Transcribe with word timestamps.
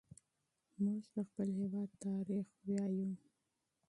موږ 0.83 1.03
د 1.15 1.17
خپل 1.29 1.47
هېواد 1.59 1.89
تاریخ 2.05 2.47
لولو. 2.67 3.09